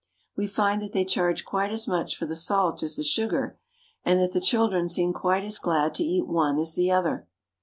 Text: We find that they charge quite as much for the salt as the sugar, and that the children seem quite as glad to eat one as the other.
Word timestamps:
We 0.35 0.47
find 0.47 0.81
that 0.81 0.93
they 0.93 1.05
charge 1.05 1.45
quite 1.45 1.71
as 1.71 1.87
much 1.87 2.15
for 2.17 2.25
the 2.25 2.35
salt 2.35 2.81
as 2.81 2.95
the 2.95 3.03
sugar, 3.03 3.59
and 4.03 4.19
that 4.19 4.31
the 4.31 4.41
children 4.41 4.89
seem 4.89 5.13
quite 5.13 5.43
as 5.43 5.59
glad 5.59 5.93
to 5.93 6.03
eat 6.03 6.25
one 6.27 6.57
as 6.57 6.73
the 6.73 6.89
other. 6.89 7.27